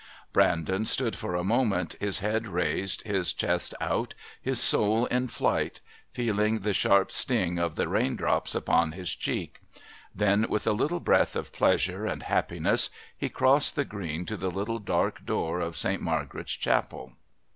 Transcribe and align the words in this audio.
Brandon 0.33 0.83
stood 0.83 1.15
for 1.15 1.35
a 1.35 1.43
moment, 1.43 1.93
his 1.99 2.21
head 2.21 2.47
raised, 2.47 3.03
his 3.03 3.31
chest 3.33 3.75
out, 3.79 4.15
his 4.41 4.59
soul 4.59 5.05
in 5.05 5.27
flight, 5.27 5.79
feeling 6.11 6.61
the 6.61 6.73
sharp 6.73 7.11
sting 7.11 7.59
of 7.59 7.75
the 7.75 7.87
raindrops 7.87 8.55
upon 8.55 8.93
his 8.93 9.13
cheek; 9.13 9.59
then, 10.15 10.47
with 10.49 10.65
a 10.65 10.73
little 10.73 10.99
breath 11.01 11.35
of 11.35 11.53
pleasure 11.53 12.07
and 12.07 12.23
happiness, 12.23 12.89
he 13.15 13.29
crossed 13.29 13.75
the 13.75 13.85
Green 13.85 14.25
to 14.25 14.37
the 14.37 14.49
little 14.49 14.79
dark 14.79 15.23
door 15.23 15.59
of 15.59 15.75
Saint 15.77 16.01
Margaret's 16.01 16.53
Chapel. 16.53 17.13